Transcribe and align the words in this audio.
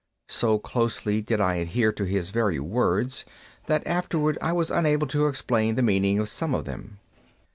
So 0.29 0.57
closely 0.57 1.21
did 1.21 1.39
I 1.39 1.57
adhere 1.57 1.91
to 1.91 2.05
his 2.05 2.31
very 2.31 2.57
words 2.59 3.23
that 3.67 3.85
afterward 3.85 4.35
I 4.41 4.51
was 4.51 4.71
unable 4.71 5.05
to 5.05 5.27
explain 5.27 5.75
the 5.75 5.83
meaning 5.83 6.17
of 6.17 6.27
some 6.27 6.55
of 6.55 6.65
them. 6.65 6.97